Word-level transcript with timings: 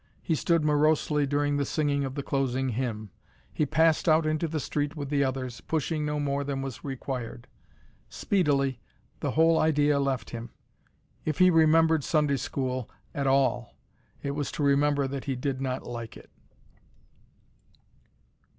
He 0.23 0.33
stood 0.33 0.63
morosely 0.65 1.27
during 1.27 1.57
the 1.57 1.63
singing 1.63 2.05
of 2.05 2.15
the 2.15 2.23
closing 2.23 2.69
hymn. 2.69 3.11
He 3.53 3.67
passed 3.67 4.09
out 4.09 4.25
into 4.25 4.47
the 4.47 4.59
street 4.59 4.95
with 4.95 5.09
the 5.09 5.23
others, 5.23 5.61
pushing 5.61 6.03
no 6.05 6.19
more 6.19 6.43
than 6.43 6.63
was 6.63 6.83
required. 6.83 7.47
Speedily 8.09 8.79
the 9.19 9.33
whole 9.33 9.59
idea 9.59 9.99
left 9.99 10.31
him. 10.31 10.49
If 11.23 11.37
he 11.37 11.51
remembered 11.51 12.03
Sunday 12.03 12.37
school 12.37 12.89
at 13.13 13.27
all, 13.27 13.75
it 14.23 14.31
was 14.31 14.51
to 14.53 14.63
remember 14.63 15.07
that 15.07 15.25
he 15.25 15.35
did 15.35 15.61
not 15.61 15.83
like 15.85 16.17
it. 16.17 16.31